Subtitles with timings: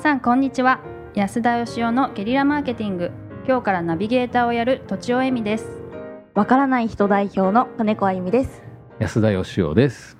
[0.00, 0.80] さんこんにちは。
[1.14, 3.10] 安田義雄のゲリラマーケティング。
[3.46, 5.82] 今日からナビゲーターをやるとちおえみです。
[6.32, 8.62] わからない人代表の金子あゆみです。
[8.98, 10.16] 安田義雄です。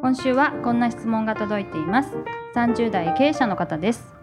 [0.00, 2.16] 今週はこんな質問が届いています。
[2.56, 4.14] 30代経営者の方です。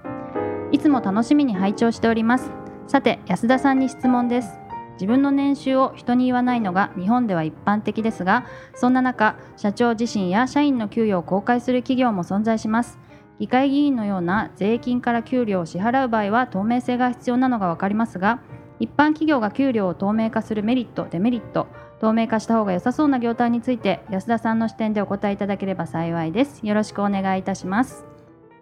[0.71, 2.49] いつも楽しみに拝聴しております。
[2.87, 4.57] さて安田さんに質問です。
[4.93, 12.97] 自分の年収を人に言わないのが日本では一般的ですがそんな中社長自身や社員の給与を公開する企業も存在します
[13.39, 18.41] 議会議員のような税金から給料を支払う場合は透明性が必要なのが分かりますが
[18.79, 21.67] 一般企業が給料を透明化するメリットデメリット
[21.99, 26.63] 透明化した方が良さそうな業態について安田さんの視点でお答えいただければ幸いです。
[26.63, 28.05] よろしくお願いいたします。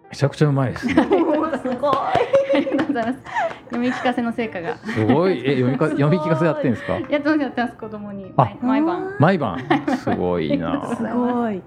[0.08, 0.94] めちゃくちゃうまいですね。
[0.94, 1.18] すごい。
[1.18, 2.12] あ
[2.54, 3.18] りがとうございます
[3.64, 6.94] 読み聞かせの成果がすごいえ読みか読み聞かせやってんですか？
[6.94, 7.76] やってますやってます？
[7.76, 8.32] 子供に。
[8.62, 9.16] 毎晩。
[9.18, 9.58] 毎晩。
[9.98, 10.96] すごいな。
[10.96, 11.62] すごい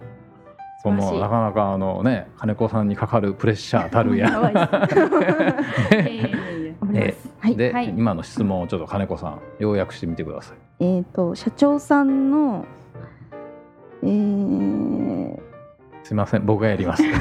[0.82, 4.30] そのなかなかあのね金子さんにかかるプレッシャーたるや。
[7.56, 7.90] ではい。
[7.90, 10.58] 今の質問をちょっと金子さん要約してみてください。
[10.80, 12.66] えっ、と社長さんの
[14.02, 15.40] えー、
[16.04, 17.04] すいません僕がやります。
[17.04, 17.12] すい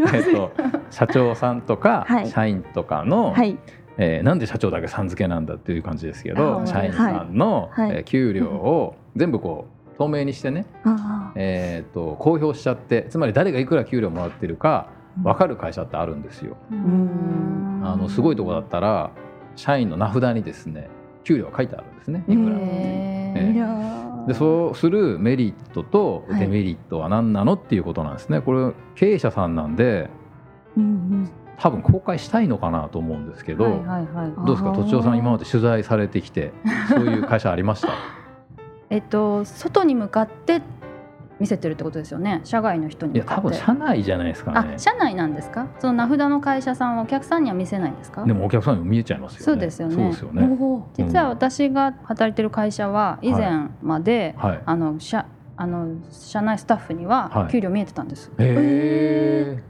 [0.00, 0.20] ません。
[0.24, 0.50] えっと
[0.90, 2.26] 社長さんとかはい。
[2.28, 3.58] 社員とかの、はい。
[3.98, 7.88] えーなんで社長だけさん付けなんだっていう感じですけあどー社員さんの、はい。
[7.88, 14.88] はいえー給料を全部こう透明にしてね、あえー、と公表しちゃってつまり誰がいくら給料もらってるか
[15.22, 16.56] 分かる会社ってあるんですよ。
[16.70, 17.82] ううん。
[17.84, 19.10] あのすごいとこだったら
[19.56, 20.88] 社員の名札にですね
[21.24, 22.56] 給料が書いてあるんですねいくら。
[22.56, 24.26] ってえーー。
[24.28, 28.40] でそうするメリットとデメリットは何なのっていうことなんですね。
[28.40, 30.10] これ経営者さんなんで
[30.76, 34.46] うん多分公開したいのかなと思うんですけど、はいはいはい。
[34.46, 34.70] どうですか？
[34.70, 36.52] とちおさん今まで取材されてきて
[36.88, 37.88] そういう会社ありました？
[38.90, 40.62] えっと外に向かって
[41.38, 42.40] 見せてるってことですよね？
[42.44, 44.74] 社外の人にいや多分社内じゃないですかね。
[44.74, 45.68] あ社内なんですか？
[45.78, 48.24] その名札の会社さんはお客さんには見せないんですか？
[48.24, 49.44] でもお客さんにも見えちゃいますよね。
[49.44, 49.94] そうですよね。
[49.94, 50.48] そうですようんね
[50.96, 54.62] 実は私が働いてる会社は以前まで、はい。
[54.64, 55.26] あの社
[55.56, 57.52] あの社内スタッフにははい。
[57.52, 59.62] 給料見えてたんです、へ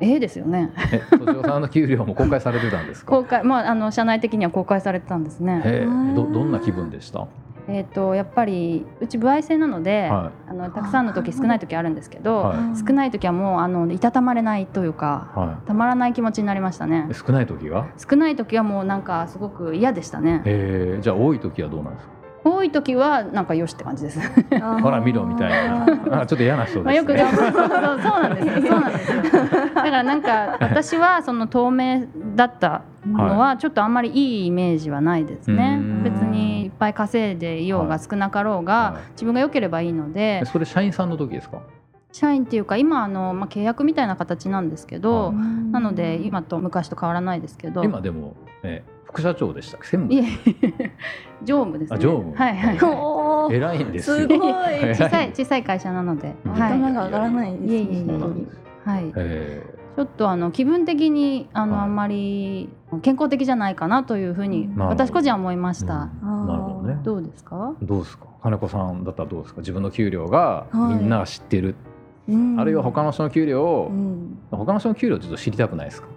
[0.00, 0.72] ええですよね。
[0.92, 3.10] ええとちおさんの給料も公開されてたんですか？
[3.12, 5.62] 公開まああの社内的には公開されてたんですね。
[6.14, 7.26] どどんな気分でした？
[7.68, 12.58] えっ、とやっぱりうち歩合制なので、はあのたくさんの時少ない時あるんですけど、はい。
[12.86, 17.08] 少ない時はもうあのいたたまれないというかはたまらない気持ちになりましたね。
[17.10, 20.42] い少ない時が少ない時はもうなんかすごく嫌でしたね。
[20.44, 22.14] へえじゃあ多い時はどうなんですか？
[22.46, 24.20] 多い時はなんかよしって感じです。
[24.82, 25.86] ほら見ろみたいな。
[26.20, 27.14] あちょっと嫌な人まあ、ですね。
[27.22, 27.52] よく頑張る。
[27.52, 28.70] そうそうなんですよ。
[28.70, 29.22] そうなんですよ。
[29.74, 32.02] だからなんか 私はその透明
[32.36, 36.02] だったのはちょっとあんまりいいイメージはないですね、うん。
[36.04, 39.10] 別にいっぱい稼いでいようが少なかろうが、はい。
[39.12, 40.40] 自分が良ければいいので。
[40.42, 41.60] えそれ社員さんの時ですか？
[42.12, 45.34] 社員っていうか今あの、まあ、契約みたいな形なんですけど、はい。
[45.72, 47.82] なので今と昔と変わらないですけど。
[47.82, 49.88] 今でも、え副社長でしたっけ？
[49.88, 50.90] 専い務え
[51.44, 51.96] 常務ですね。
[51.96, 52.34] あ常務。
[52.34, 53.54] はいはい、おー。
[53.54, 54.38] 偉いんですよすごい。
[54.94, 56.52] 小さい小さい会社なので、うん。
[56.52, 56.72] はい。
[56.72, 58.00] 頭が上がらないですいえいえ
[59.00, 59.04] い
[59.96, 61.82] ちょっとあの気分的にあの、はい。
[61.82, 62.68] あんまり
[63.02, 66.06] 健康的じゃないかなというふうに私個人は思いました。
[66.06, 66.98] なるほどね。
[67.04, 67.74] どうですか？
[67.82, 68.26] どうですか？
[68.42, 69.60] 金子さんだったらどうですか？
[69.60, 70.96] 自分の給料がはい。
[70.96, 71.76] みんなが知ってる、
[72.28, 72.58] うん。
[72.60, 74.38] あるいは他の人の給料を、うん。
[74.50, 76.08] 他の人の給料ちょっと知りたくないですか？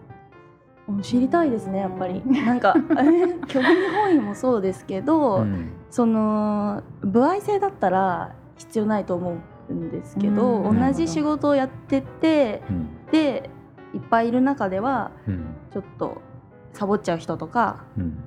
[1.01, 2.23] 知りたいですねやっぱり。
[2.25, 2.73] なんか
[3.47, 5.69] 興味本位もそうですけど、うん。
[5.91, 9.35] その歩合制だったら必要ないと思
[9.69, 10.79] うんですけど、うん。
[10.79, 12.87] 同じ仕事をやっててうん。
[13.11, 13.49] で
[13.93, 15.45] いっぱいいる中ではうん。
[15.71, 16.21] ちょっと
[16.73, 18.17] サボっちゃう人とかうん。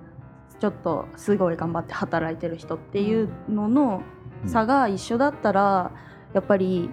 [0.58, 4.02] ちょっとすごい頑張って働いてる人っていうのの
[4.44, 4.48] うん。
[4.48, 5.92] 差が一緒だったら
[6.32, 6.90] やっぱり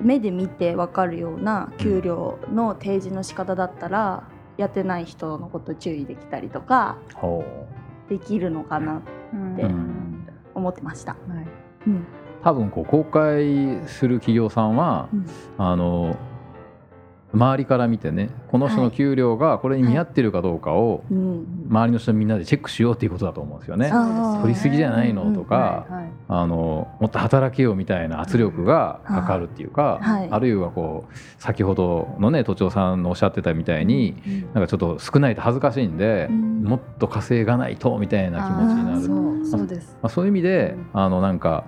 [0.00, 4.24] 目で見て分かるような給料の提示の仕方だったら
[4.56, 7.44] やってない人のこと注意できたりとかほ
[8.08, 9.02] できるのかな
[9.32, 9.56] うん。
[9.56, 9.64] で
[10.54, 11.12] 思ってました。
[11.12, 11.46] はい。
[11.86, 11.96] うん。
[11.96, 11.98] う
[12.42, 15.26] 多分こう公開する企業さんは、うん。
[15.58, 16.16] あの
[17.32, 21.46] 周りから見てねこの人の給料がこれに見合ってるかどうかをうん。
[21.68, 23.90] 周りの人みんなでチェックしようっていうことだと思うんですよね。
[24.40, 25.22] 取りすぎじゃないの？
[25.22, 25.34] うん。
[25.34, 25.86] とか、
[26.28, 30.28] あのもっと働けよみたいな圧力がかかるっていうか、はい。
[30.30, 34.20] あるいはこう先ほどのね都庁さんのおっしゃってたみたいに
[34.52, 36.64] なんかちょっと少ないと恥ずかしいんで、うん。
[36.64, 38.94] もっと稼がないとみたいな気持ちにな
[39.40, 39.66] る、そう。
[39.66, 39.96] です。
[40.02, 41.64] まあ、そういう意味であのなんか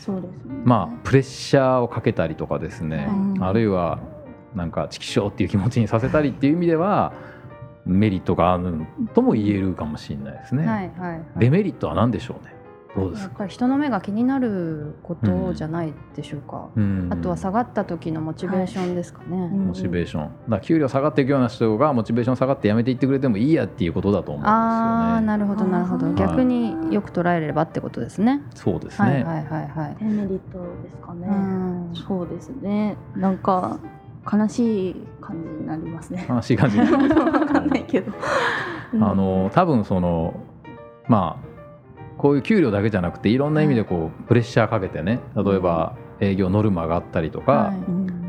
[0.00, 0.54] そうですね。
[0.64, 3.44] まあプレッシャーをかけたりとかですね、うん。
[3.44, 3.98] あるいは
[4.54, 7.12] なんかチキショーっていう気持ちにさせたりっていう意味では
[7.84, 10.66] メリットがあるとも言えるかもしれないですね。
[10.66, 11.22] はいはいはい。
[11.38, 12.62] デメリットは何でしょうね。
[12.94, 33.78] どうですか、ぱり人の目が気になることじゃないでしょうか、うんあとは下がった時のモチベーションですかね、うんモチベーションだ給料下がっていくような人がモチベーション下がって辞めていってくれてもいいやっていうことだと思うんですよねああなるほどなるほど逆によく捉えればってことですね、そうですね、はいはいはいはい、デメリットですかね、うんそうですねなんか
[34.30, 36.26] 悲しい感じになりますね。
[36.28, 38.12] 悲しい感じになる わかんないけど、
[38.94, 39.04] うん。
[39.04, 40.34] あの多分その
[41.08, 41.52] まあ
[42.18, 47.72] こういう給料だけじゃなくていろんな意味でこうプレッシャーかけてね例えば営業ノルマがあったりとか、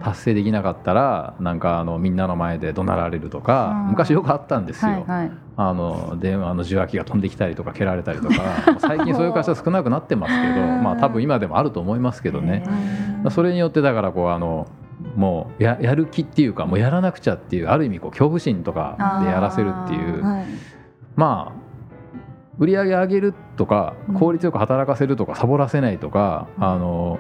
[0.01, 4.92] 達成できなかったらなんかあのみんなの前で怒鳴られるとかうん昔よくあったんですよ。
[4.92, 5.31] はいはい。
[5.56, 8.34] あの電話の受話器が飛んできたりとか蹴られたりとか
[8.80, 12.63] 最近そういう会社少なくなってますけどまあ多分今でもあると思いますけどね。
[13.30, 14.68] それによってだからこうあの
[15.16, 20.24] もうややる気っていうかもうやらなくちゃっていうある意味こう恐怖心とかでやらせるっていう。
[20.24, 20.46] はい。
[21.16, 21.64] まあ
[22.60, 24.16] 売り上げ上げるとかうん。
[24.16, 26.64] 効率よく働かせるとかサボらせないとか、うん。
[26.64, 27.20] あの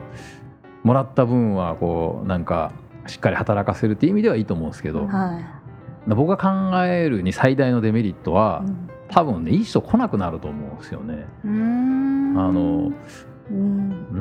[0.83, 2.71] もらった分はこうなんか
[3.07, 5.39] しっかり働かせるっていう意味ではいいと思うんですけど、は
[6.07, 6.13] い。
[6.13, 8.89] 僕が考えるに最大のデメリットは、うん。
[9.09, 11.25] 多分ねいい人来なくなると思うんですよね。
[11.45, 11.47] あ
[12.51, 12.91] の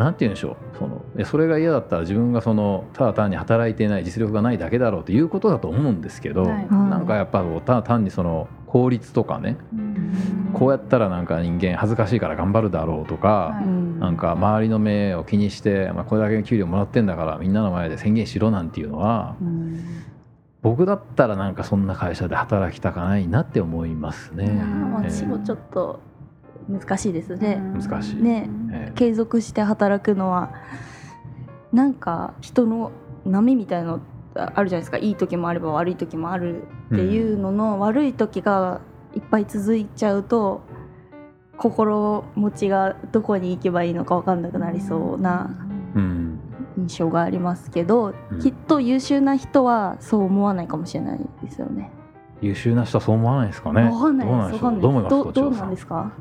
[0.02, 0.56] うんなんて言うんでしょう。
[0.78, 6.68] そのそれが嫌だったら自分がそのただ単に働いていない実力がないだけだろうということだと思うんですけど、はい。
[6.70, 9.56] なんかやっぱただ単にその効率とかね
[10.54, 13.64] こうやったらなんか人間恥ずかしいから頑張るだろうとか、はい。
[13.64, 20.02] うんなんか周りの目を気にして、まあ、これだけの給料もらってんだからみんなの前で宣言しろなんていうのはうん。
[20.60, 24.44] 僕だったらなんかそんな会社で働きたくないなって思いますね。
[24.46, 24.48] う
[25.26, 26.00] もちょっと
[26.68, 28.16] 難しいですね、難しい。
[28.16, 28.48] ね。
[28.72, 28.92] ええ。
[28.94, 30.52] 継続して働くのは
[31.72, 32.92] なんか人の
[33.24, 34.00] 波みたいの
[34.34, 34.98] あるじゃないですか。
[34.98, 38.80] いい時もあれば悪い時もあるっていうのの、悪い時が
[39.14, 40.62] いっぱい続いちゃうと
[41.56, 45.50] 心持ちがどこに行けばいいのか分かんなくなりそうな
[45.94, 46.38] うん。
[46.78, 48.38] 印象がありますけど、うん。
[48.40, 51.90] きっと優秀な人はそう思わないかもしれないですよね。
[52.42, 53.82] 優秀な人はそう思わないですかね。
[53.84, 56.12] わかんないですどう思いますどうどうなんですか？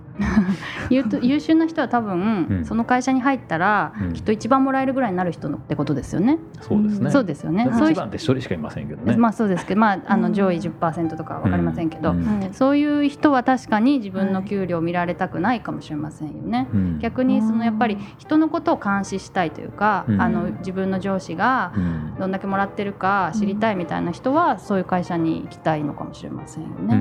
[0.91, 6.37] 言うと優秀な人は多分、うんその会社に入ったら、うんきっと一番もらえるぐらいになる人のってことですよね。
[6.61, 7.11] そうですね。
[7.11, 7.69] そうですよね。
[7.71, 9.15] そういう一番って一人しかいませんけどね。
[9.17, 12.13] まあそうですけど、まああうんの上位10%とかはわかりませんけど、
[12.51, 16.67] そういう人は確かに自分の給料を見られたくないかもしれませんよね。
[16.73, 26.95] うん逆にそのやっぱり人のことを監視したいというか、うんあの自分の上司がうんどんだけもらってるか知りたいみたいな人はそういう会社に行きたいのかもしれませんよね。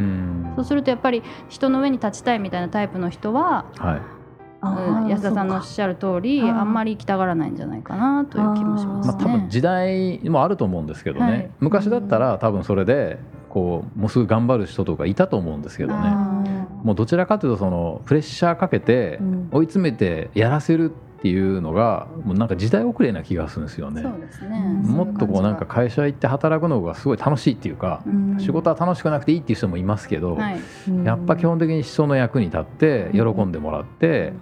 [0.51, 4.21] うんそうするとやっぱり人の上に立ちたいみたいなタイプの人は、はい。
[4.63, 9.25] うん、安田さんのおっししゃる通りあんまり行きたがらないんじゃないかなという気もしますまあ、ね。
[9.25, 11.51] 多分時代もあると思うんですけどね、はい。
[11.61, 13.19] 昔だったら多分それで
[13.49, 16.01] こうもうすぐ頑張る人とかいたと思うんですけどね。
[16.05, 16.43] あ
[16.85, 19.49] もうどちらかというとそのプレッシャーかけてうん。
[19.51, 24.03] 追い詰めてやらせるっていうのがもうなんか時代遅れな気がするんですよね。
[24.03, 24.21] そう。
[24.21, 24.59] ですね。
[24.85, 28.37] うんもっとこうなんか会社行って働くのがすごい楽しいっていうか、うん。
[28.41, 30.61] 仕事は楽しくなくていいっていう人もいますけど、はい。
[31.05, 34.33] やっぱ基本的に人の役に立って喜んでもらって、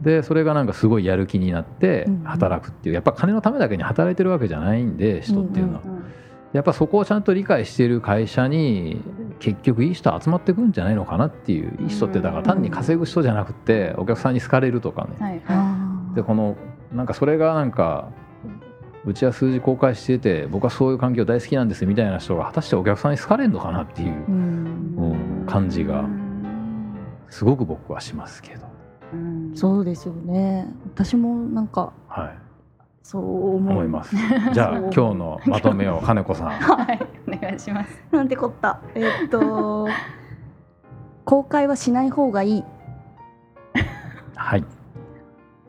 [0.00, 2.22] でそれがなんかすごいやる気になってうん。
[2.24, 5.98] 働くっていうやっぱ金のためだけに働いてるわけじゃないんで人っていうのは、うん
[6.52, 9.02] やっぱそこをちゃんと理解している会社に
[9.38, 15.67] 結局いい人集まってくるんじゃないのかなっていういい人ってだから単に稼ぐ人じゃなくてお客さんに好かれるとかね、はいはあー
[16.18, 16.56] でこの
[16.92, 18.08] なんかそれがなんか
[19.04, 26.04] うちは数字公開してて僕はそういう環境大好きなんですみたいな人が果たしてお客さんに好かれるのかなっていううんうん感じが
[27.30, 28.66] すごく僕はしますけど、
[29.12, 32.38] うんそうですよね私もなんかはい、
[33.02, 34.14] そう思う思います。
[34.52, 36.48] じゃあ 今日のまとめを金子さん。
[36.58, 37.00] はい。
[37.26, 38.02] お願いします。
[38.10, 38.80] なんてこった？
[38.94, 39.88] えーっと
[41.24, 42.64] 公開はしない方がいい
[44.36, 44.64] はい。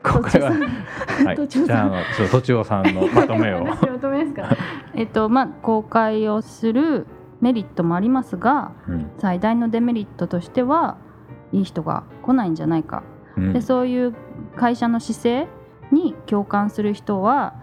[0.02, 3.64] これは、はい、じゃああのちょっととちおさんのまとめを。
[3.68, 4.56] 私まとめですか。
[4.94, 7.06] えっとまあ公開をする
[7.40, 10.96] メリットもありますが、うん最大のデメリットとしては
[11.52, 13.02] いい人が来ないんじゃないか。
[13.36, 14.14] うんでそういう
[14.56, 15.48] 会社の姿勢
[15.92, 17.54] に共感する人は、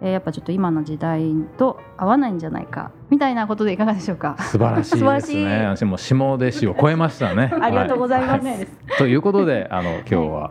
[0.00, 4.36] えーやっぱちょっと今の時代と合わないんじゃないかみたいなことでいかがでしょうか？
[4.40, 5.66] 素晴らしい素晴らしいですね。
[5.66, 7.50] 私も下弟子を超えましたね。
[7.62, 8.58] ありがとうございます、はは
[8.98, 10.50] ということで、あの今日は